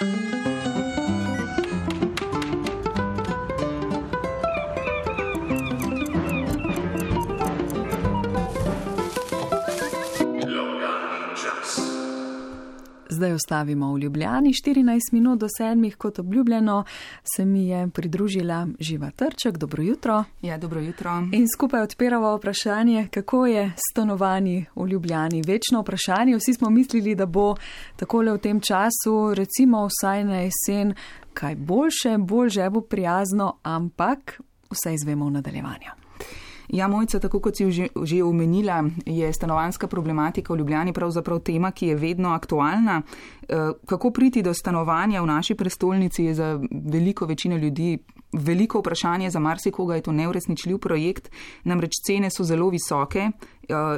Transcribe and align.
Thank 0.00 0.28
you. 0.28 0.33
Zdaj 13.24 13.34
ostavimo 13.34 13.94
v 13.94 13.98
Ljubljani, 13.98 14.52
14 14.52 14.98
minut 15.12 15.38
do 15.38 15.46
7, 15.60 15.94
kot 15.94 16.18
obljubljeno, 16.18 16.84
se 17.36 17.44
mi 17.44 17.66
je 17.68 17.88
pridružila 17.88 18.66
Živa 18.80 19.10
Trček. 19.10 19.56
Dobro 19.58 19.82
jutro. 19.82 20.24
Ja, 20.42 20.58
dobro 20.58 20.80
jutro. 20.80 21.10
In 21.32 21.46
skupaj 21.54 21.82
odpiramo 21.82 22.36
vprašanje, 22.36 23.08
kako 23.10 23.46
je 23.46 23.72
stanovanje 23.90 24.64
v 24.74 24.88
Ljubljani. 24.88 25.42
Večno 25.46 25.80
vprašanje, 25.80 26.36
vsi 26.36 26.54
smo 26.54 26.70
mislili, 26.70 27.14
da 27.14 27.26
bo 27.26 27.54
takole 27.96 28.32
v 28.32 28.38
tem 28.38 28.60
času, 28.60 29.34
recimo 29.34 29.88
vsaj 29.88 30.24
na 30.24 30.40
jesen, 30.40 30.94
kaj 31.34 31.56
boljše, 31.56 32.18
bolj 32.18 32.48
že 32.48 32.70
bo 32.70 32.80
prijazno, 32.80 33.56
ampak 33.62 34.40
vse 34.70 34.94
izvemo 34.94 35.26
v 35.26 35.30
nadaljevanju. 35.30 36.03
Ja, 36.68 36.88
mojca, 36.88 37.18
tako 37.20 37.40
kot 37.40 37.56
si 37.56 37.70
že, 37.70 37.88
že 38.02 38.22
omenila, 38.22 38.84
je 39.06 39.32
stanovanska 39.32 39.86
problematika 39.86 40.54
v 40.54 40.58
Ljubljani 40.58 40.92
pravzaprav 40.92 41.40
tema, 41.40 41.70
ki 41.70 41.86
je 41.86 41.96
vedno 41.96 42.32
aktualna. 42.32 43.02
Eh, 43.48 43.72
kako 43.86 44.10
priti 44.10 44.42
do 44.42 44.54
stanovanja 44.54 45.22
v 45.22 45.26
naši 45.26 45.54
prestolnici 45.54 46.24
je 46.24 46.34
za 46.34 46.60
veliko 46.70 47.26
večino 47.26 47.56
ljudi 47.56 47.98
veliko 48.32 48.78
vprašanje, 48.78 49.30
za 49.30 49.38
marsikoga 49.38 49.94
je 49.94 50.02
to 50.02 50.12
neuresničljiv 50.12 50.78
projekt, 50.78 51.30
namreč 51.64 51.92
cene 52.06 52.30
so 52.30 52.44
zelo 52.44 52.68
visoke 52.68 53.30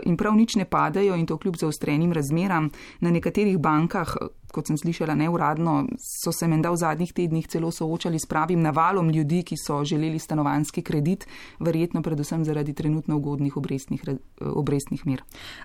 in 0.04 0.16
prav 0.16 0.34
nič 0.36 0.56
ne 0.56 0.64
padajo 0.64 1.14
in 1.16 1.26
to 1.26 1.38
kljub 1.38 1.56
zaostrenim 1.60 2.12
razmeram. 2.12 2.70
Na 3.00 3.10
nekaterih 3.10 3.58
bankah 3.58 4.16
kot 4.56 4.70
sem 4.70 4.78
slišala 4.78 5.14
neuradno, 5.14 5.84
so 6.00 6.32
se 6.32 6.48
menda 6.48 6.70
v 6.72 6.80
zadnjih 6.80 7.12
tednih 7.12 7.48
celo 7.48 7.70
soočali 7.70 8.18
s 8.18 8.26
pravim 8.26 8.62
navalom 8.64 9.10
ljudi, 9.10 9.42
ki 9.44 9.56
so 9.60 9.82
želeli 9.84 10.18
stanovanski 10.18 10.82
kredit, 10.82 11.26
verjetno 11.60 12.02
predvsem 12.02 12.44
zaradi 12.44 12.72
trenutno 12.74 13.16
ugodnih 13.16 13.56
obrestnih, 13.56 14.04
obrestnih 14.40 15.06
mer. 15.06 15.22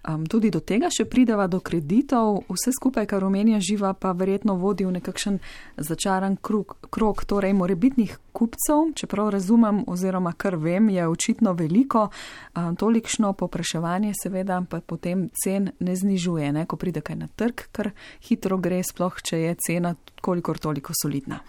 Um, 0.08 0.26
tudi 0.26 0.52
do 0.52 0.60
tega 0.60 0.90
še 0.92 1.06
prideva 1.06 1.48
do 1.48 1.62
kreditov, 1.64 2.44
vse 2.50 2.74
skupaj, 2.76 3.08
kar 3.08 3.24
omenja 3.24 3.62
živa, 3.64 3.94
pa 3.94 4.12
verjetno 4.12 4.58
vodi 4.60 4.88
v 4.88 4.98
nekakšen 5.00 5.40
začaran 5.78 6.38
krug, 6.42 6.76
krog, 6.90 7.24
torej 7.24 7.56
morebitnih 7.56 8.18
kupcev, 8.32 8.92
čeprav 8.96 9.32
razumem 9.36 9.84
oziroma 9.88 10.34
kar 10.34 10.56
vem, 10.60 10.90
je 10.90 11.08
očitno 11.08 11.54
veliko, 11.56 12.10
um, 12.56 12.76
tolikšno 12.76 13.34
popraševanje 13.40 13.91
seveda 14.16 14.62
pa 14.70 14.82
potem 14.82 15.30
cen 15.44 15.72
ne 15.80 15.96
znižuje, 15.96 16.52
ne? 16.52 16.66
ko 16.66 16.78
pride 16.78 17.02
kaj 17.02 17.16
na 17.16 17.28
trg, 17.28 17.68
kar 17.72 17.92
hitro 18.28 18.58
gre 18.58 18.82
sploh, 18.84 19.22
če 19.24 19.38
je 19.38 19.56
cena 19.68 19.96
kolikor 20.22 20.60
toliko 20.60 20.94
solidna. 20.96 21.42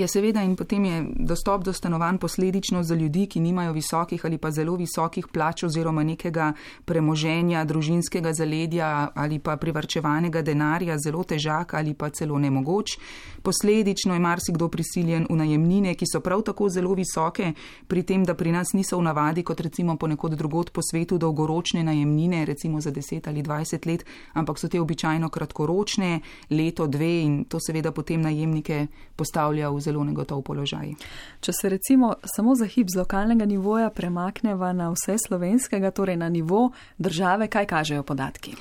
Ja, 0.00 0.06
seveda, 0.08 0.40
in 0.40 0.54
potem 0.56 0.84
je 0.84 0.98
dostop 1.28 1.60
do 1.64 1.72
stanovanj 1.72 2.18
posledično 2.18 2.82
za 2.82 2.94
ljudi, 2.94 3.26
ki 3.26 3.40
nimajo 3.40 3.72
visokih 3.72 4.24
ali 4.24 4.38
pa 4.38 4.50
zelo 4.50 4.76
visokih 4.76 5.26
plač 5.28 5.64
oziroma 5.64 6.00
nekega 6.02 6.52
premoženja, 6.84 7.64
družinskega 7.64 8.32
zaledja 8.32 9.10
ali 9.14 9.38
pa 9.38 9.58
privrčevanega 9.60 10.40
denarja 10.42 10.96
zelo 10.98 11.24
težak 11.24 11.74
ali 11.74 11.92
pa 11.94 12.08
celo 12.08 12.38
nemogoč. 12.38 12.96
Posledično 13.42 14.14
je 14.14 14.20
marsikdo 14.20 14.68
prisiljen 14.68 15.26
v 15.30 15.36
najemnine, 15.36 15.92
ki 15.94 16.08
so 16.08 16.20
prav 16.20 16.42
tako 16.48 16.68
zelo 16.68 16.94
visoke, 16.94 17.52
pri 17.88 18.02
tem, 18.02 18.24
da 18.24 18.34
pri 18.34 18.52
nas 18.56 18.72
niso 18.72 18.96
v 18.96 19.04
navadi, 19.04 19.42
kot 19.42 19.60
recimo 19.60 19.96
ponekod 19.96 20.32
drugot 20.32 20.72
po 20.72 20.80
svetu, 20.82 21.18
dolgoročne 21.18 21.84
najemnine, 21.84 22.44
recimo 22.44 22.80
za 22.80 22.90
10 22.90 23.28
ali 23.28 23.42
20 23.42 23.86
let, 23.86 24.04
ampak 24.32 24.58
so 24.58 24.68
te 24.68 24.80
običajno 24.80 25.28
kratkoročne, 25.28 26.20
leto, 26.50 26.86
dve 26.86 27.12
in 27.20 27.44
to 27.44 27.60
seveda 27.60 27.92
potem 27.92 28.20
najemnike 28.20 28.86
postavlja 29.16 29.68
v 29.70 29.80
zelo 29.80 29.89
negotov 29.92 30.42
položaj. 30.42 30.94
Če 31.40 31.52
se 31.52 31.68
recimo 31.68 32.14
samo 32.24 32.54
za 32.54 32.66
hip 32.66 32.88
z 32.88 32.98
lokalnega 32.98 33.44
nivoja 33.44 33.90
premakneva 33.90 34.72
na 34.72 34.90
vse 34.90 35.18
slovenskega, 35.26 35.90
torej 35.90 36.16
na 36.16 36.28
nivo 36.28 36.70
države, 36.98 37.48
kaj 37.48 37.66
kažejo 37.66 38.02
podatki? 38.02 38.54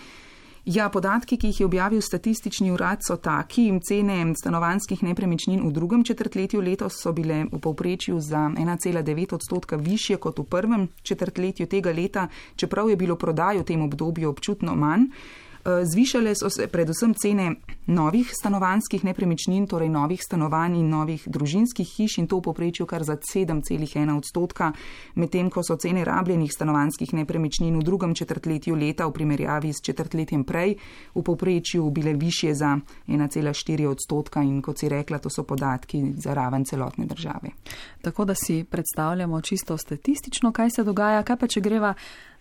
Ja, 0.66 0.89
podatki, 0.89 1.38
ki 1.38 1.47
jih 1.47 1.59
je 1.59 1.66
objavil 1.66 2.01
statistični 2.01 2.72
urad, 2.72 3.00
so 3.07 3.16
taki. 3.18 3.72
Cene 3.81 4.34
stanovanskih 4.38 5.03
nepremičnin 5.03 5.63
v 5.66 5.72
drugem 5.73 6.03
četrtletju 6.03 6.62
letos 6.62 7.00
so 7.01 7.13
bile 7.13 7.45
v 7.51 7.59
povprečju 7.59 8.19
za 8.19 8.51
1,9 8.53 9.34
odstotka 9.34 9.75
više 9.75 10.18
kot 10.18 10.39
v 10.39 10.44
prvem 10.44 10.88
četrtletju 11.01 11.66
tega 11.66 11.91
leta, 11.91 12.28
čeprav 12.56 12.89
je 12.89 12.95
bilo 12.95 13.16
prodaj 13.16 13.57
v 13.57 13.63
tem 13.63 13.81
obdobju 13.81 14.29
občutno 14.29 14.75
manj. 14.75 15.09
Eh, 15.66 15.86
zvišale 15.86 16.36
so 16.36 16.50
se 16.50 16.68
predvsem 16.68 17.14
cene 17.14 17.56
novih 17.88 18.31
stanovanskih 18.31 19.03
nepremičnin, 19.03 19.68
torej 19.68 19.90
novih 19.90 20.22
stanovanj 20.24 20.78
in 20.80 20.90
novih 20.90 21.24
družinskih 21.28 21.88
hiš 21.97 22.18
in 22.18 22.28
to 22.28 22.40
v 22.40 22.47
poprečju 22.47 22.86
kar 22.86 23.03
za 23.03 23.18
7,1 23.20 24.18
odstotka, 24.18 24.72
medtem 25.16 25.50
ko 25.50 25.64
so 25.64 25.75
cene 25.75 26.06
rabljenih 26.06 26.52
stanovanskih 26.53 27.14
nepremičnin 27.14 27.75
v 27.75 27.84
drugem 27.84 28.16
četrtletju 28.16 28.75
leta 28.75 29.08
v 29.08 29.12
primerjavi 29.12 29.74
s 29.74 29.84
četrtletjem 29.84 30.44
prej 30.44 30.78
v 31.16 31.24
poprečju 31.24 31.90
bile 31.90 32.14
više 32.14 32.53
za 32.53 32.80
1,4 33.08 33.88
odstotka 33.88 34.44
in 34.44 34.62
kot 34.62 34.80
si 34.80 34.90
rekla, 34.90 35.19
to 35.19 35.30
so 35.30 35.44
podatki 35.44 36.14
za 36.16 36.34
raven 36.34 36.66
celotne 36.66 37.06
države. 37.06 37.50
Tako 38.02 38.25
da 38.25 38.36
si 38.36 38.64
predstavljamo 38.64 39.42
čisto 39.42 39.78
statistično, 39.78 40.52
kaj 40.52 40.69
se 40.69 40.84
dogaja, 40.84 41.24
kaj 41.24 41.38
pa 41.38 41.48
če 41.48 41.62
greva 41.62 41.94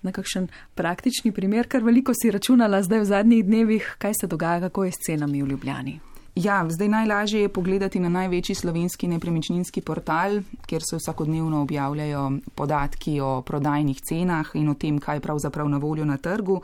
na 0.03 0.13
kakšen 0.13 0.49
praktični 0.75 1.33
primer, 1.33 1.69
ker 1.69 1.83
veliko 1.85 2.13
si 2.15 2.31
računala 2.31 2.83
zdaj 2.83 3.01
v 3.01 3.05
zadnjih 3.05 3.45
dnevih, 3.45 3.97
kaj 3.99 4.13
se 4.21 4.27
dogaja, 4.27 4.61
kako 4.69 4.85
je 4.85 4.93
s 4.93 5.03
cenami 5.07 5.43
v 5.43 5.55
Ljubljani. 5.55 6.01
Ja, 6.39 6.63
zdaj 6.69 6.89
najlažje 6.89 7.41
je 7.41 7.49
pogledati 7.49 8.01
na 8.01 8.09
največji 8.09 8.55
slovenski 8.55 9.09
nepremičninski 9.09 9.81
portal, 9.81 10.39
kjer 10.67 10.83
se 10.91 10.97
vsakodnevno 10.97 11.63
objavljajo 11.63 12.31
podatki 12.55 13.21
o 13.21 13.43
prodajnih 13.43 14.01
cenah 14.01 14.55
in 14.55 14.69
o 14.69 14.75
tem, 14.75 15.01
kaj 15.03 15.21
pravzaprav 15.21 15.69
na 15.69 15.79
voljo 15.83 16.05
na 16.05 16.17
trgu. 16.17 16.61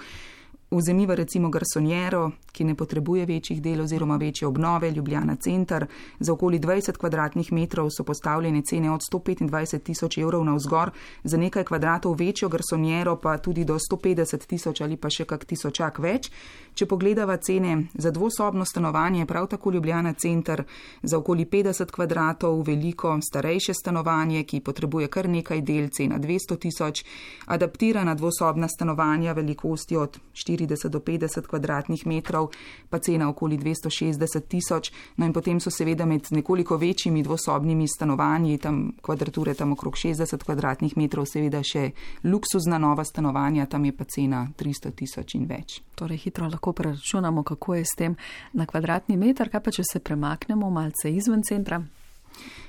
Vzemiva 0.74 1.14
recimo 1.14 1.48
garsonjero, 1.48 2.32
ki 2.52 2.64
ne 2.64 2.74
potrebuje 2.74 3.26
večjih 3.26 3.60
del 3.62 3.80
oziroma 3.80 4.16
večje 4.16 4.48
obnove, 4.48 4.90
Ljubljana 4.90 5.36
center. 5.36 5.86
Za 6.18 6.32
okoli 6.32 6.58
20 6.58 6.96
kvadratnih 6.96 7.52
metrov 7.52 7.90
so 7.90 8.04
postavljene 8.04 8.62
cene 8.62 8.90
od 8.90 9.00
125 9.12 9.78
tisoč 9.78 10.18
evrov 10.18 10.44
na 10.44 10.54
vzgor, 10.54 10.90
za 11.24 11.36
nekaj 11.36 11.64
kvadratov 11.64 12.16
večjo 12.18 12.48
garsonjero 12.48 13.16
pa 13.16 13.38
tudi 13.38 13.64
do 13.64 13.78
150 13.78 14.46
tisoč 14.46 14.80
ali 14.80 14.96
pa 14.96 15.10
še 15.10 15.24
kak 15.24 15.44
tisočak 15.44 15.98
več. 15.98 16.30
Če 16.74 16.86
pogledava 16.90 17.36
cene 17.36 17.86
za 17.94 18.10
dvosobno 18.10 18.64
stanovanje, 18.64 19.26
prav 19.26 19.46
tako 19.46 19.70
Ljubljana 19.70 20.12
center, 20.12 20.64
za 21.02 21.18
okoli 21.18 21.46
50 21.46 21.90
kvadratov 21.90 22.62
veliko 22.66 23.14
starejše 23.22 23.74
stanovanje, 23.74 24.42
ki 24.42 24.60
potrebuje 24.60 25.08
kar 25.08 25.28
nekaj 25.28 25.62
del, 25.62 25.88
cena 25.94 26.18
200 26.18 26.58
tisoč, 26.58 27.04
adaptirana 27.46 28.14
dvosobna 28.14 28.68
stanovanja 28.68 29.32
velikosti 29.32 29.96
od 29.96 30.18
4 30.32 30.63
40 30.66 30.88
do 30.88 31.00
50 31.00 31.47
kvadratnih 31.47 32.06
metrov, 32.06 32.50
pa 32.91 32.98
cena 32.98 33.28
okoli 33.28 33.58
260 33.58 34.48
tisoč. 34.48 34.92
No 35.16 35.26
in 35.26 35.32
potem 35.32 35.60
so 35.60 35.70
seveda 35.70 36.06
med 36.06 36.26
nekoliko 36.30 36.76
večjimi 36.76 37.22
dvosobnimi 37.22 37.88
stanovanji, 37.88 38.58
tam 38.58 38.92
kvadrature 39.02 39.54
tam 39.54 39.72
okrog 39.72 39.94
60 39.94 40.44
kvadratnih 40.44 40.97
metrov, 40.97 41.26
seveda 41.26 41.62
še 41.62 41.91
luksuzna 42.25 42.78
nova 42.78 43.04
stanovanja, 43.04 43.66
tam 43.66 43.84
je 43.84 43.92
pa 43.92 44.04
cena 44.04 44.47
300 44.56 44.94
tisoč 44.94 45.34
in 45.34 45.47
več. 45.47 45.80
Torej 45.94 46.25
hitro 46.26 46.48
lahko 46.48 46.72
preračunamo, 46.72 47.42
kako 47.42 47.75
je 47.75 47.84
s 47.84 47.98
tem 47.98 48.16
na 48.52 48.66
kvadratni 48.66 49.16
meter, 49.16 49.50
kaj 49.50 49.62
pa 49.62 49.70
če 49.70 49.84
se 49.84 50.00
premaknemo 50.00 50.70
malce 50.70 51.12
izven 51.12 51.42
centra. 51.42 51.82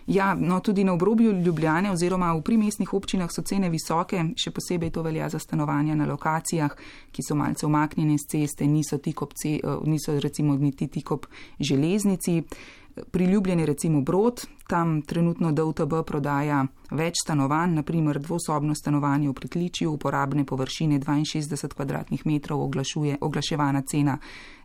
Ja, 0.07 0.35
no, 0.35 0.59
tudi 0.59 0.83
na 0.83 0.93
obrobju 0.93 1.31
Ljubljane 1.31 1.91
oziroma 1.91 2.33
v 2.33 2.41
primestnih 2.41 2.93
občinah 2.93 3.31
so 3.33 3.41
cene 3.41 3.71
visoke, 3.73 4.21
še 4.37 4.51
posebej 4.53 4.91
to 4.93 5.01
velja 5.01 5.29
za 5.33 5.39
stanovanja 5.41 5.95
na 5.97 6.05
lokacijah, 6.05 6.75
ki 7.11 7.25
so 7.25 7.35
malce 7.35 7.65
omaknjene 7.65 8.19
z 8.21 8.29
ceste, 8.35 8.67
niso, 8.69 8.99
tikop, 9.01 9.33
eh, 9.45 9.59
niso 9.85 10.19
recimo 10.19 10.57
niti 10.57 10.87
tik 10.87 11.11
ob 11.11 11.25
železnici 11.59 12.43
priljubljen 13.11 13.59
je 13.59 13.65
recimo 13.65 14.01
Brod, 14.01 14.47
tam 14.67 15.01
trenutno 15.01 15.51
DOTB 15.51 15.93
prodaja 16.07 16.65
več 16.91 17.15
stanovanj, 17.23 17.73
naprimer 17.75 18.19
dvosobno 18.19 18.75
stanovanje 18.75 19.29
v 19.29 19.33
pritličju, 19.33 19.91
uporabne 19.91 20.45
površine 20.45 20.99
62 20.99 21.73
kvadratnih 21.73 22.25
metrov, 22.25 22.61
oglašuje, 22.61 23.17
oglaševana 23.21 23.81
cena 23.81 24.17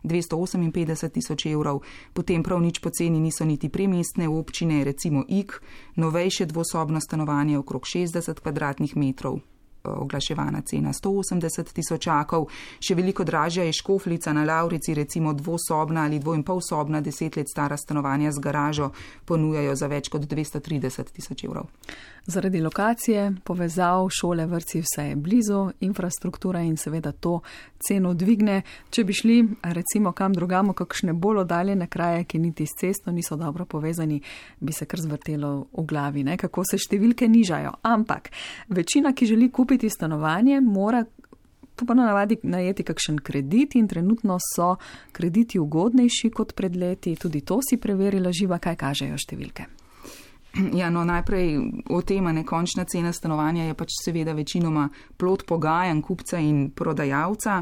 258 0.03 1.09
tisoč 1.09 1.45
evrov, 1.45 1.81
potem 2.13 2.43
prav 2.43 2.61
nič 2.61 2.79
poceni 2.79 3.19
niso 3.19 3.45
niti 3.45 3.69
premestne 3.69 4.29
občine, 4.29 4.83
recimo 4.83 5.23
IK, 5.27 5.61
novejše 5.95 6.45
dvosobno 6.45 7.01
stanovanje 7.01 7.57
okrog 7.57 7.83
60 7.85 8.39
kvadratnih 8.39 8.97
metrov, 8.97 9.39
oglaševana 9.83 10.61
cena 10.61 10.93
180 10.93 11.73
tisočakov, 11.73 12.47
še 12.79 12.95
veliko 12.95 13.23
dražja 13.23 13.63
je 13.63 13.73
škoflica 13.73 14.33
na 14.33 14.45
Laurici, 14.45 14.93
recimo 14.93 15.33
dvosobna 15.33 16.03
ali 16.03 16.19
dvojnpolsobna 16.19 17.01
deset 17.01 17.35
let 17.35 17.49
stara 17.49 17.77
stanovanja 17.77 18.31
z 18.31 18.39
garažo 18.39 18.91
ponujajo 19.25 19.75
za 19.75 19.87
več 19.87 20.09
kot 20.09 20.21
230 20.21 21.11
tisoč 21.11 21.43
evrov. 21.43 21.69
Zaradi 22.25 22.61
lokacije, 22.61 23.33
povezav, 23.43 24.07
šole, 24.09 24.45
vrci, 24.45 24.81
vse 24.81 25.07
je 25.09 25.15
blizu, 25.15 25.71
infrastruktura 25.79 26.61
in 26.61 26.77
seveda 26.77 27.11
to 27.11 27.39
ceno 27.87 28.13
dvigne. 28.13 28.61
Če 28.89 29.03
bi 29.03 29.13
šli 29.13 29.37
recimo 29.63 30.11
kam 30.11 30.33
drugamo, 30.33 30.73
kakšne 30.73 31.13
bolj 31.13 31.41
oddaljene 31.41 31.87
kraje, 31.87 32.23
ki 32.23 32.39
niti 32.39 32.65
s 32.65 32.77
cesto 32.79 33.11
niso 33.11 33.35
dobro 33.35 33.65
povezani, 33.65 34.21
bi 34.59 34.73
se 34.73 34.85
kar 34.85 35.01
zvrtelo 35.01 35.65
v 35.73 35.85
glavi, 35.85 36.23
ne? 36.23 36.37
kako 36.37 36.63
se 36.69 36.77
številke 36.77 37.27
nižajo. 37.27 37.73
Ampak 37.81 38.29
večina, 38.69 39.15
ki 39.17 39.25
želi 39.25 39.49
kupiti 39.49 39.89
stanovanje, 39.89 40.61
mora 40.61 41.03
po 41.75 41.85
ponavadi 41.85 42.37
najeti 42.43 42.83
kakšen 42.83 43.17
kredit 43.25 43.75
in 43.75 43.87
trenutno 43.87 44.37
so 44.53 44.75
krediti 45.11 45.59
ugodnejši 45.59 46.29
kot 46.29 46.53
pred 46.53 46.75
leti. 46.75 47.15
Tudi 47.15 47.41
to 47.41 47.59
si 47.65 47.81
preverila 47.81 48.29
živa, 48.29 48.61
kaj 48.61 48.77
kažejo 48.77 49.17
številke. 49.17 49.80
Ja, 50.79 50.89
no, 50.89 51.03
najprej 51.07 51.59
o 51.89 52.01
tem, 52.01 52.25
ne 52.35 52.43
končna 52.43 52.83
cena 52.85 53.13
stanovanja 53.13 53.69
je 53.69 53.73
pač 53.73 53.95
seveda 54.03 54.33
večinoma 54.33 54.89
plot 55.17 55.45
pogajanj 55.47 56.01
kupca 56.01 56.39
in 56.39 56.69
prodajalca. 56.75 57.61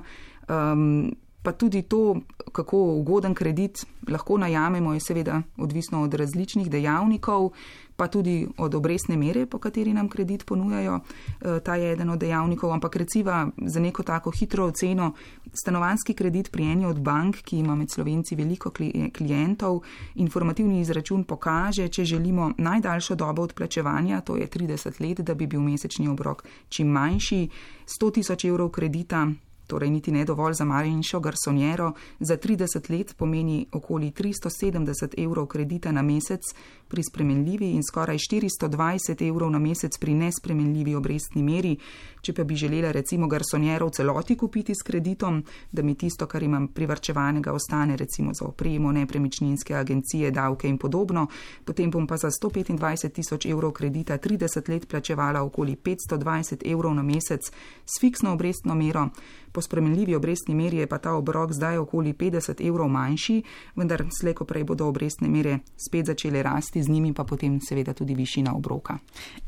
Um, 0.49 1.11
pa 1.43 1.51
tudi 1.51 1.81
to, 1.81 2.15
kako 2.51 2.77
ugoden 2.77 3.33
kredit 3.33 3.85
lahko 4.09 4.37
najamemo, 4.37 4.93
je 4.93 4.99
seveda 4.99 5.41
odvisno 5.57 6.03
od 6.03 6.13
različnih 6.13 6.69
dejavnikov 6.69 7.51
pa 7.99 8.07
tudi 8.07 8.47
od 8.57 8.75
obrestne 8.75 9.17
mere, 9.19 9.43
po 9.45 9.59
kateri 9.59 9.91
nam 9.93 10.07
kredit 10.07 10.45
ponujajo. 10.45 10.99
Eh, 10.99 11.59
ta 11.59 11.75
je 11.75 11.91
eden 11.91 12.09
od 12.09 12.19
dejavnikov, 12.19 12.71
ampak 12.71 12.95
reciva 12.95 13.49
za 13.57 13.79
neko 13.79 14.03
tako 14.03 14.31
hitro 14.31 14.65
oceno, 14.71 15.11
stanovanski 15.53 16.13
kredit 16.13 16.51
pri 16.51 16.63
eni 16.63 16.85
od 16.85 17.01
bank, 17.03 17.43
ki 17.43 17.59
ima 17.59 17.75
med 17.75 17.91
slovenci 17.91 18.35
veliko 18.35 18.71
klientov, 19.17 19.81
informativni 20.15 20.79
izračun 20.79 21.23
pokaže, 21.23 21.87
če 21.87 22.05
želimo 22.05 22.53
najdaljšo 22.57 23.15
dobo 23.15 23.43
odplačevanja, 23.43 24.21
to 24.21 24.37
je 24.37 24.47
30 24.47 25.01
let, 25.01 25.19
da 25.19 25.35
bi 25.35 25.47
bil 25.47 25.59
mesečni 25.61 26.07
obrok 26.07 26.45
čim 26.69 26.87
manjši, 26.87 27.49
100 27.85 28.13
tisoč 28.13 28.45
evrov 28.45 28.69
kredita 28.69 29.27
torej 29.69 29.89
niti 29.89 30.11
ne 30.11 30.25
dovolj 30.25 30.57
za 30.57 30.65
manjšo 30.65 31.19
garsonjero, 31.19 31.93
za 32.19 32.37
30 32.37 32.89
let 32.89 33.13
pomeni 33.17 33.65
okoli 33.71 34.11
370 34.11 35.13
evrov 35.17 35.45
kredita 35.45 35.91
na 35.91 36.01
mesec 36.01 36.41
pri 36.87 37.03
spremenljivi 37.03 37.71
in 37.71 37.83
skoraj 37.83 38.17
420 38.17 39.27
evrov 39.29 39.51
na 39.51 39.59
mesec 39.59 39.97
pri 39.97 40.13
nespremenljivi 40.13 40.95
obrestni 40.95 41.43
meri. 41.43 41.77
Če 42.21 42.33
pa 42.33 42.43
bi 42.43 42.55
želela 42.55 42.91
recimo 42.91 43.27
garsonjero 43.27 43.87
v 43.87 43.91
celoti 43.91 44.35
kupiti 44.35 44.75
s 44.75 44.83
kreditom, 44.83 45.43
da 45.71 45.83
mi 45.83 45.95
tisto, 45.95 46.27
kar 46.27 46.43
imam 46.43 46.67
privrčevanega, 46.67 47.53
ostane 47.53 47.97
recimo 47.97 48.33
za 48.33 48.45
opremo, 48.45 48.91
nepremičninske 48.91 49.75
agencije, 49.75 50.31
davke 50.31 50.67
in 50.67 50.77
podobno, 50.77 51.27
potem 51.65 51.91
bom 51.91 52.07
pa 52.07 52.17
za 52.17 52.29
125 52.31 53.09
tisoč 53.09 53.45
evrov 53.45 53.71
kredita 53.71 54.17
30 54.17 54.69
let 54.69 54.87
plačevala 54.87 55.43
okoli 55.43 55.75
520 55.75 56.71
evrov 56.71 56.93
na 56.95 57.03
mesec 57.03 57.51
s 57.85 58.01
fiksno 58.01 58.33
obrestno 58.33 58.75
mero. 58.75 59.09
Po 59.51 59.61
spremenljivi 59.61 60.15
obrestni 60.15 60.55
meri 60.55 60.77
je 60.77 60.87
pa 60.87 60.97
ta 60.97 61.13
obrok 61.13 61.53
zdaj 61.53 61.77
okoli 61.77 62.13
50 62.13 62.67
evrov 62.67 62.89
manjši, 62.89 63.43
vendar 63.75 64.03
slejko 64.19 64.45
prej 64.45 64.63
bodo 64.63 64.87
obrestne 64.87 65.27
mere 65.27 65.59
spet 65.77 66.05
začele 66.05 66.43
rasti, 66.43 66.83
z 66.83 66.89
njimi 66.89 67.13
pa 67.13 67.23
potem 67.23 67.59
seveda 67.61 67.93
tudi 67.93 68.15
višina 68.15 68.53
obroka. 68.55 68.97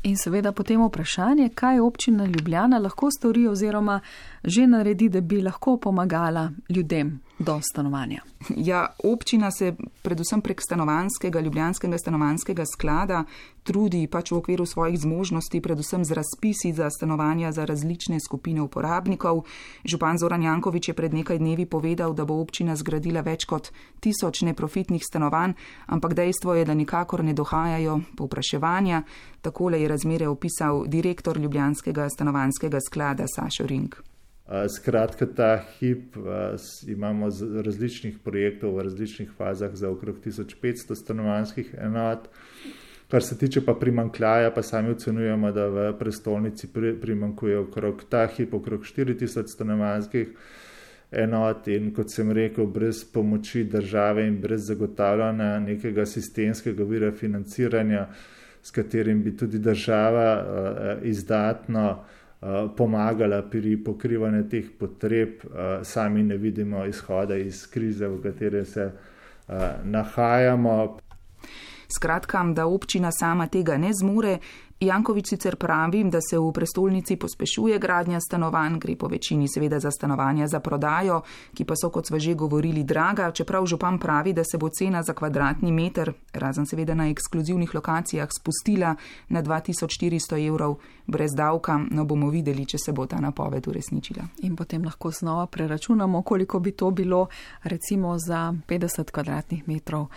In 0.02 0.16
seveda 0.16 0.52
potem 0.52 0.82
vprašanje, 0.82 1.48
kaj 1.54 1.80
občina 1.80 2.26
Ljubljana 2.26 2.61
lahko 2.66 3.10
stori 3.10 3.48
oziroma 3.48 4.00
že 4.44 4.66
naredi, 4.66 5.08
da 5.08 5.20
bi 5.20 5.42
lahko 5.42 5.76
pomagala 5.76 6.50
ljudem 6.68 7.20
do 7.42 7.60
stanovanja. 7.72 8.22
Ja, 8.56 8.86
občina 9.04 9.50
se 9.50 9.74
predvsem 10.02 10.40
prek 10.40 10.62
stanovanskega, 10.62 11.40
ljubljanskega 11.40 11.98
stanovanskega 11.98 12.64
sklada 12.66 13.24
trudi 13.62 14.06
pač 14.10 14.34
v 14.34 14.42
okviru 14.42 14.66
svojih 14.66 14.98
zmožnosti, 14.98 15.60
predvsem 15.62 16.04
z 16.04 16.12
razpisi 16.12 16.72
za 16.74 16.90
stanovanja 16.90 17.52
za 17.52 17.64
različne 17.64 18.18
skupine 18.20 18.62
uporabnikov. 18.62 19.46
Župan 19.86 20.18
Zoran 20.18 20.42
Jankovič 20.42 20.90
je 20.90 20.94
pred 20.94 21.14
nekaj 21.14 21.38
dnevi 21.38 21.66
povedal, 21.66 22.14
da 22.14 22.26
bo 22.26 22.42
občina 22.42 22.76
zgradila 22.76 23.22
več 23.22 23.46
kot 23.46 23.70
tisoč 24.02 24.42
neprofitnih 24.42 25.02
stanovanj, 25.02 25.54
ampak 25.86 26.14
dejstvo 26.14 26.58
je, 26.58 26.66
da 26.66 26.74
nikakor 26.74 27.22
ne 27.24 27.34
dohajajo 27.34 28.18
povpraševanja. 28.18 29.02
Takole 29.42 29.82
je 29.82 29.88
razmere 29.88 30.28
opisal 30.28 30.86
direktor 30.86 31.38
ljubljanskega 31.38 32.10
stanovanskega 32.10 32.78
sklada 32.82 33.26
Sašo 33.26 33.66
Ring. 33.66 34.11
Skratka, 34.68 35.26
ta 35.26 35.64
hip 35.78 36.16
imamo 36.86 37.28
različnih 37.64 38.18
projektov 38.24 38.76
v 38.76 38.82
različnih 38.82 39.30
fazah 39.36 39.74
za 39.74 39.90
okrog 39.90 40.16
1500 40.24 40.94
stanovanjskih 40.94 41.74
enot. 41.78 42.28
Kar 43.08 43.22
se 43.22 43.38
tiče 43.38 43.64
pa 43.64 43.74
primankljaja, 43.74 44.50
pa 44.50 44.62
sami 44.62 44.90
ocenujemo, 44.90 45.52
da 45.52 45.66
v 45.66 45.86
prestolnici 45.98 46.68
primankuje 47.00 47.58
okrog 47.58 48.04
ta 48.08 48.26
hip 48.26 48.54
okrog 48.54 48.84
4000 48.84 49.48
stanovanjskih 49.48 50.28
enot 51.12 51.68
in 51.68 51.90
kot 51.94 52.12
sem 52.12 52.32
rekel, 52.32 52.66
brez 52.66 53.04
pomoči 53.04 53.64
države 53.64 54.26
in 54.28 54.40
brez 54.40 54.66
zagotavljanja 54.68 55.58
nekega 55.60 56.06
sistemskega 56.06 56.84
vira 56.84 57.12
financiranja, 57.12 58.06
s 58.62 58.70
katerim 58.70 59.22
bi 59.22 59.36
tudi 59.36 59.58
država 59.58 60.98
izdatno 61.02 62.02
Eh, 62.02 62.21
pomagala 62.76 63.42
pri 63.42 63.76
pokrivanju 63.84 64.48
teh 64.50 64.70
potreb, 64.78 65.28
eh, 65.44 65.84
sami 65.84 66.22
ne 66.22 66.36
vidimo 66.36 66.84
izhoda 66.86 67.36
iz 67.36 67.66
krize, 67.70 68.08
v 68.08 68.22
kateri 68.22 68.64
se 68.64 68.90
eh, 69.48 69.54
nahajamo. 69.84 70.98
Skratka, 71.94 72.44
da 72.54 72.66
občina 72.66 73.10
sama 73.12 73.46
tega 73.46 73.76
ne 73.76 73.92
zmore, 73.94 74.38
Jankovič 74.82 75.26
sicer 75.28 75.56
pravi, 75.56 76.02
da 76.10 76.18
se 76.20 76.38
v 76.38 76.50
prestolnici 76.52 77.16
pospešuje 77.16 77.78
gradnja 77.78 78.18
stanovanj, 78.20 78.78
gre 78.82 78.96
po 78.96 79.06
večini 79.06 79.46
seveda 79.48 79.78
za 79.78 79.90
stanovanja 79.90 80.48
za 80.48 80.60
prodajo, 80.60 81.20
ki 81.54 81.64
pa 81.64 81.76
so, 81.78 81.90
kot 81.90 82.06
smo 82.06 82.18
že 82.18 82.34
govorili, 82.34 82.82
draga, 82.84 83.30
čeprav 83.30 83.66
župan 83.66 83.98
pravi, 83.98 84.32
da 84.32 84.42
se 84.44 84.58
bo 84.58 84.68
cena 84.68 85.02
za 85.02 85.14
kvadratni 85.14 85.72
meter, 85.72 86.12
razen 86.32 86.66
seveda 86.66 86.94
na 86.94 87.08
ekskluzivnih 87.08 87.74
lokacijah, 87.74 88.28
spustila 88.34 88.96
na 89.28 89.42
2400 89.42 90.46
evrov 90.48 90.76
brez 91.06 91.30
davka, 91.36 91.78
no 91.90 92.04
bomo 92.04 92.30
videli, 92.30 92.66
če 92.66 92.78
se 92.78 92.92
bo 92.92 93.06
ta 93.06 93.20
napoved 93.20 93.68
uresničila. 93.68 94.26
In 94.42 94.56
potem 94.56 94.84
lahko 94.84 95.10
znova 95.10 95.46
preračunamo, 95.46 96.22
koliko 96.22 96.58
bi 96.58 96.72
to 96.72 96.90
bilo 96.90 97.28
recimo 97.62 98.18
za 98.18 98.52
50 98.66 99.10
kvadratnih 99.10 99.68
metrov 99.68 100.08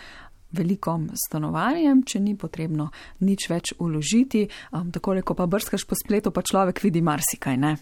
velikom 0.55 1.09
stanovanjem, 1.27 2.03
če 2.07 2.21
ni 2.23 2.35
potrebno 2.39 2.89
nič 3.25 3.49
več 3.51 3.73
uložiti. 3.79 4.45
Um, 4.71 4.91
tako, 4.95 5.17
ko 5.25 5.35
pa 5.37 5.47
brskaš 5.49 5.85
po 5.87 5.97
spletu, 5.99 6.31
pa 6.31 6.45
človek 6.45 6.81
vidi 6.83 7.03
marsikaj, 7.05 7.57
ne? 7.57 7.75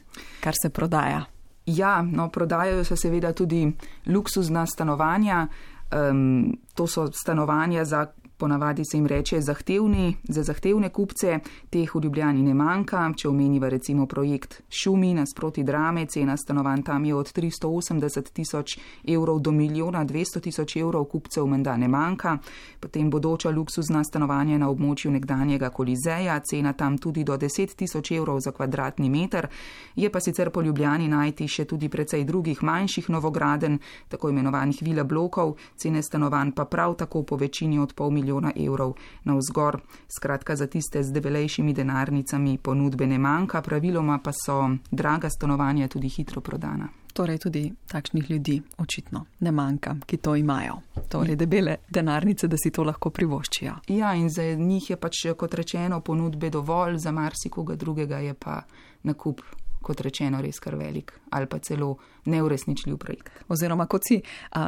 kar 0.43 0.57
se 0.57 0.69
prodaja. 0.69 1.23
Ja, 1.65 2.01
no, 2.03 2.27
prodajajo 2.29 2.83
se 2.83 2.97
seveda 2.99 3.31
tudi 3.33 3.63
luksuzna 4.11 4.65
stanovanja. 4.67 5.47
Um, 5.93 6.57
to 6.73 6.87
so 6.87 7.07
stanovanja 7.13 7.85
za 7.85 8.07
ponavadi 8.43 8.85
se 8.85 8.97
jim 8.97 9.07
reče 9.07 9.41
zahtevni, 9.41 10.17
za 10.23 10.43
zahtevne 10.43 10.89
kupce, 10.89 11.39
teh 11.69 11.95
v 11.95 11.99
Ljubljani 12.03 12.41
ne 12.43 12.53
manjka. 12.53 13.05
Če 13.15 13.29
omeniva 13.29 13.69
recimo 13.71 14.03
projekt 14.05 14.57
Šumi 14.69 15.13
nasproti 15.13 15.63
drame, 15.63 16.03
cena 16.11 16.35
stanovanj 16.37 16.83
tam 16.83 17.05
je 17.05 17.15
od 17.15 17.31
380 17.31 18.31
tisoč 18.33 18.75
evrov 19.07 19.39
do 19.39 19.51
milijona 19.51 20.01
200 20.05 20.41
tisoč 20.43 20.75
evrov, 20.75 21.05
kupcev 21.05 21.47
menda 21.47 21.77
ne 21.77 21.87
manjka. 21.87 22.33
Potem 22.79 23.09
bodoča 23.09 23.49
luksuzna 23.49 24.03
stanovanja 24.03 24.57
na 24.57 24.67
območju 24.69 25.13
nekdanjega 25.15 25.69
kolizeja, 25.69 26.35
cena 26.43 26.73
tam 26.73 26.97
tudi 26.97 27.23
do 27.23 27.39
10 27.39 27.77
tisoč 27.79 28.11
evrov 28.11 28.43
za 28.43 28.51
kvadratni 28.51 29.07
meter. 29.09 29.47
Je 29.95 30.11
pa 30.11 30.19
sicer 30.19 30.51
po 30.51 30.61
Ljubljani 30.61 31.07
najti 31.07 31.47
še 31.47 31.63
tudi 31.65 31.87
precej 31.87 32.27
drugih 32.27 32.59
manjših 32.63 33.09
novograden, 33.09 33.79
tako 34.09 34.35
imenovanih 34.35 34.83
vila 34.83 35.07
blokov, 35.07 35.55
cene 35.79 36.03
stanovanj 36.03 36.51
pa 36.51 36.65
prav 36.65 36.99
tako 36.99 37.23
po 37.23 37.39
večini 37.39 37.79
od 37.79 37.95
pol 37.95 38.11
milijona 38.11 38.32
milijona 38.33 38.51
evrov 38.55 38.93
na 39.23 39.35
vzgor. 39.35 39.81
Skratka, 40.17 40.55
za 40.55 40.67
tiste 40.67 41.03
z 41.03 41.11
debelejšimi 41.11 41.73
denarnicami 41.73 42.57
ponudbe 42.57 43.07
ne 43.07 43.17
manjka, 43.17 43.61
praviloma 43.61 44.19
pa 44.23 44.31
so 44.31 44.69
draga 44.91 45.29
stanovanja 45.29 45.87
tudi 45.87 46.09
hitro 46.09 46.41
prodana. 46.41 46.89
Torej, 47.13 47.37
tudi 47.37 47.73
takšnih 47.87 48.31
ljudi 48.31 48.61
očitno 48.77 49.25
ne 49.39 49.51
manjka, 49.51 49.95
ki 50.05 50.17
to 50.17 50.35
imajo. 50.35 50.79
Torej, 51.09 51.35
debele 51.35 51.77
denarnice, 51.89 52.47
da 52.47 52.57
si 52.57 52.71
to 52.71 52.83
lahko 52.83 53.09
privoščijo. 53.09 53.73
Ja, 53.87 54.15
in 54.15 54.29
za 54.29 54.43
njih 54.43 54.89
je 54.89 54.97
pač, 54.97 55.27
kot 55.37 55.53
rečeno, 55.53 56.01
ponudbe 56.01 56.49
dovolj, 56.49 56.97
za 56.97 57.11
marsikoga 57.11 57.75
drugega 57.75 58.17
je 58.17 58.33
pa 58.33 58.63
nakup 59.03 59.41
kot 59.83 60.01
rečeno, 60.01 60.41
res 60.41 60.59
kar 60.63 60.75
velik 60.79 61.13
ali 61.33 61.47
pa 61.49 61.57
celo 61.59 61.95
neuresničljiv 62.25 62.97
projekt. 62.97 63.29
Oziroma, 63.49 63.87
kot 63.89 64.05
si 64.07 64.21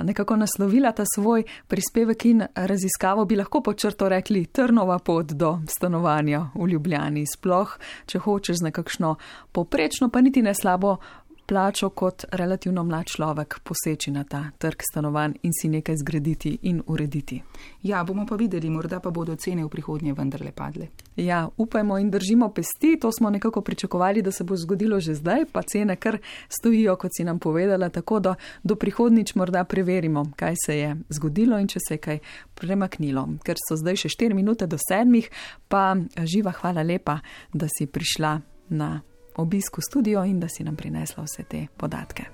nekako 0.04 0.36
naslovila 0.36 0.92
ta 0.92 1.04
svoj 1.16 1.44
prispevek 1.68 2.26
in 2.26 2.44
raziskavo, 2.56 3.26
bi 3.26 3.38
lahko 3.40 3.62
počrto 3.64 4.10
rekli 4.10 4.46
trnova 4.46 5.00
pot 5.00 5.32
do 5.32 5.60
stanovanja 5.70 6.50
v 6.56 6.68
Ljubljani. 6.74 7.24
Sploh, 7.30 7.78
če 8.06 8.20
hočeš 8.20 8.60
z 8.60 8.68
nekakšno 8.70 9.16
poprečno, 9.52 10.10
pa 10.10 10.22
niti 10.22 10.42
ne 10.42 10.54
slabo 10.54 10.98
plačo 11.46 11.90
kot 11.90 12.26
relativno 12.32 12.84
mlad 12.84 13.06
človek 13.06 13.60
poseči 13.64 14.12
na 14.12 14.24
ta 14.24 14.44
trg 14.58 14.82
stanovanj 14.92 15.34
in 15.44 15.52
si 15.62 15.70
nekaj 15.70 15.98
zgraditi 15.98 16.58
in 16.62 16.82
urediti. 16.88 17.42
Ja, 17.84 18.04
bomo 18.04 18.26
pa 18.26 18.36
videli, 18.36 18.70
morda 18.70 19.00
pa 19.00 19.12
bodo 19.12 19.36
cene 19.36 19.66
v 19.66 19.70
prihodnje 19.70 20.14
vendarle 20.14 20.52
padle. 20.52 20.88
Ja, 21.16 21.50
upajmo 21.58 21.98
in 21.98 22.12
držimo 22.12 22.50
pesti, 22.50 22.98
to 23.02 23.12
smo 23.12 23.30
nekako 23.30 23.62
pričakovali, 23.62 24.22
da 24.22 24.32
se 24.32 24.44
bo 24.44 24.56
zgodilo 24.56 25.00
že 25.00 25.16
zdaj, 25.16 25.46
pa 25.52 25.62
cene 25.62 25.96
kar 25.96 26.18
stojijo, 26.50 26.96
kot 26.96 27.12
si 27.18 27.24
nam 27.24 27.40
povedala, 27.40 27.90
tako 27.90 28.20
da 28.20 28.36
do 28.64 28.76
prihodnič 28.76 29.36
morda 29.36 29.64
preverimo, 29.64 30.26
kaj 30.36 30.54
se 30.66 30.78
je 30.78 30.96
zgodilo 31.10 31.60
in 31.60 31.68
če 31.68 31.80
se 31.88 31.94
je 31.94 31.98
kaj 31.98 32.20
premaknilo. 32.56 33.28
Ker 33.44 33.56
so 33.70 33.78
zdaj 33.78 33.96
še 33.96 34.10
4 34.10 34.34
minute 34.34 34.68
do 34.68 34.78
7, 34.78 35.30
pa 35.68 35.96
živa 36.24 36.52
hvala 36.52 36.84
lepa, 36.84 37.20
da 37.54 37.68
si 37.70 37.86
prišla 37.86 38.40
na 38.70 39.02
obisk 39.38 39.78
v 39.78 39.82
studio 39.82 40.24
in 40.24 40.40
da 40.40 40.48
si 40.48 40.64
nam 40.64 40.76
prinesla 40.76 41.24
vse 41.24 41.44
te 41.44 41.68
podatke. 41.78 42.26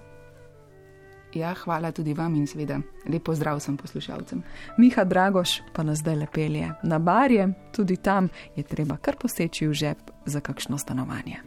Ja, 1.34 1.53
hvala 1.53 1.91
tudi 1.91 2.13
vam 2.13 2.36
in 2.36 2.48
seveda 2.48 2.79
lepo 3.08 3.36
zdrav 3.36 3.60
sem 3.60 3.77
poslušalcem. 3.77 4.43
Miha 4.77 5.03
Dragoš 5.03 5.62
pa 5.74 5.84
nas 5.84 6.00
zdaj 6.00 6.15
lepelje 6.15 6.74
na 6.84 7.00
barje, 7.00 7.48
tudi 7.72 7.98
tam 7.98 8.29
je 8.55 8.63
treba 8.63 8.98
kar 8.98 9.15
poseči 9.15 9.67
v 9.67 9.74
žep 9.74 10.12
za 10.25 10.39
kakšno 10.39 10.77
stanovanje. 10.77 11.41